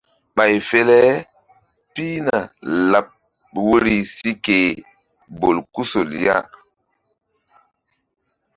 Ɓay 0.35 0.55
fe 0.67 0.79
le 0.89 0.99
pihna 1.93 2.37
laɓ 2.91 3.07
woyri 3.65 3.95
si 4.15 4.31
ke 4.45 4.57
bolkusol 5.39 6.09
ya. 6.25 6.35